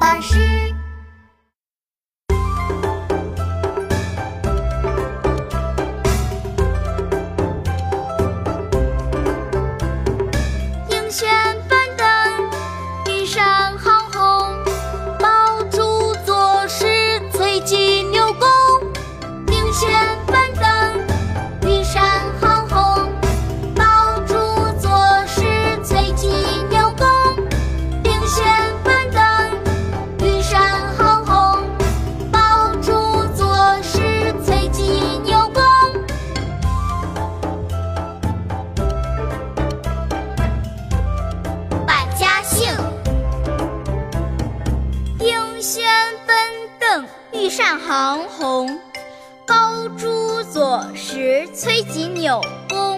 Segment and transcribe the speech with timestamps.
[0.00, 0.38] 巴士。
[10.90, 11.28] 迎轩
[11.68, 12.06] 板凳，
[13.12, 13.67] 羽扇
[45.58, 45.82] 迎轩
[46.24, 46.36] 板
[46.78, 48.78] 凳，羽扇行红，
[49.44, 52.97] 爆竹作势，催吉纽弓。